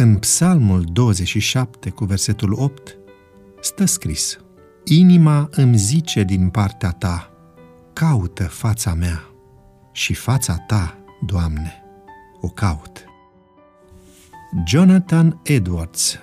[0.00, 2.96] În Psalmul 27 cu versetul 8
[3.60, 4.38] stă scris
[4.84, 7.32] Inima îmi zice din partea ta,
[7.92, 9.22] caută fața mea
[9.92, 11.82] și fața ta, Doamne,
[12.40, 13.04] o caut.
[14.66, 16.20] Jonathan Edwards, 1703-1758,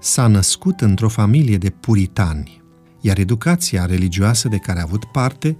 [0.00, 2.62] s-a născut într-o familie de puritani,
[3.00, 5.56] iar educația religioasă de care a avut parte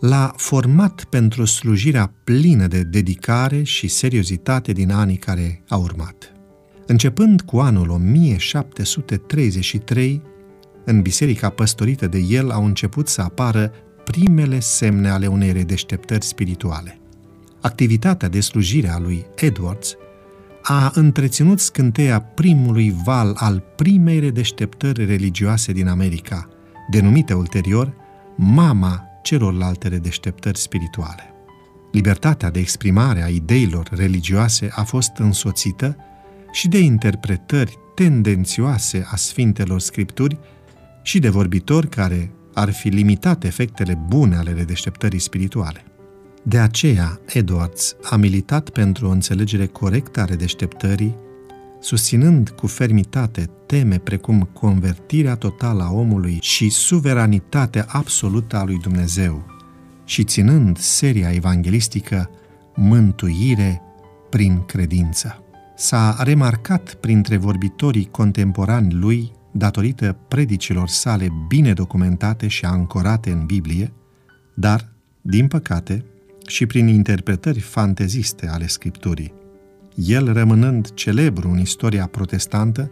[0.00, 6.32] l-a format pentru slujirea plină de dedicare și seriozitate din anii care au urmat.
[6.86, 10.22] Începând cu anul 1733,
[10.84, 13.72] în biserica păstorită de el au început să apară
[14.04, 17.00] primele semne ale unei redeșteptări spirituale.
[17.60, 19.96] Activitatea de slujire a lui Edwards
[20.62, 26.48] a întreținut scânteia primului val al primei redeșteptări religioase din America,
[26.90, 27.94] denumită ulterior
[28.36, 31.34] Mama celorlalte redeșteptări spirituale.
[31.92, 35.96] Libertatea de exprimare a ideilor religioase a fost însoțită
[36.52, 40.38] și de interpretări tendențioase a Sfintelor Scripturi
[41.02, 45.84] și de vorbitori care ar fi limitat efectele bune ale redeșteptării spirituale.
[46.42, 51.16] De aceea, Edwards a militat pentru o înțelegere corectă a redeșteptării,
[51.80, 59.46] susținând cu fermitate teme precum convertirea totală a omului și suveranitatea absolută a lui Dumnezeu,
[60.04, 62.30] și ținând seria evanghelistică
[62.74, 63.82] Mântuire
[64.30, 65.44] prin credință.
[65.76, 73.92] S-a remarcat printre vorbitorii contemporani lui datorită predicilor sale bine documentate și ancorate în Biblie,
[74.54, 76.04] dar, din păcate,
[76.46, 79.39] și prin interpretări fanteziste ale Scripturii.
[80.06, 82.90] El rămânând celebru în istoria protestantă,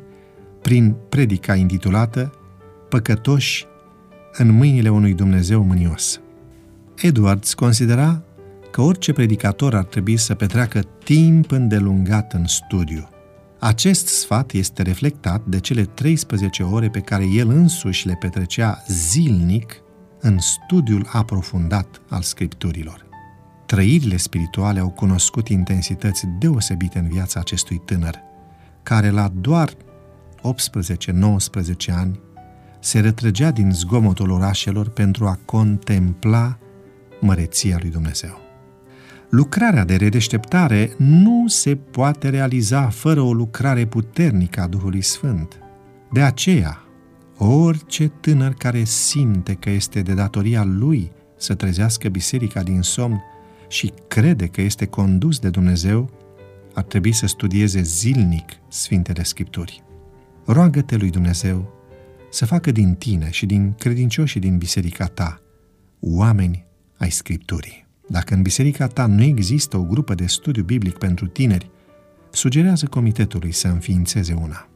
[0.63, 2.33] prin predica intitulată
[2.89, 3.67] Păcătoși
[4.33, 6.21] în mâinile unui Dumnezeu mânios.
[6.97, 8.23] Edwards considera
[8.71, 13.09] că orice predicator ar trebui să petreacă timp îndelungat în studiu–
[13.61, 19.83] acest sfat este reflectat de cele 13 ore pe care el însuși le petrecea zilnic
[20.21, 23.08] în studiul aprofundat al Scripturilor.
[23.69, 28.15] Trăirile spirituale au cunoscut intensități deosebite în viața acestui tânăr,
[28.83, 29.73] care la doar 18-19
[31.95, 32.21] ani
[32.81, 36.59] se retrăgea din zgomotul orașelor pentru a contempla
[37.21, 38.41] măreția lui Dumnezeu.
[39.31, 45.59] Lucrarea de redeșteptare nu se poate realiza fără o lucrare puternică a Duhului Sfânt.
[46.13, 46.83] De aceea,
[47.39, 53.23] orice tânăr care simte că este de datoria lui să trezească biserica din somn
[53.69, 56.11] și crede că este condus de Dumnezeu,
[56.75, 59.83] ar trebui să studieze zilnic Sfintele Scripturi.
[60.45, 61.73] Roagă-te lui Dumnezeu
[62.31, 65.41] să facă din tine și din credincioșii din biserica ta
[66.01, 67.87] oameni ai Scripturii.
[68.09, 71.71] Dacă în biserica ta nu există o grupă de studiu biblic pentru tineri,
[72.31, 74.69] sugerează comitetului să înființeze una.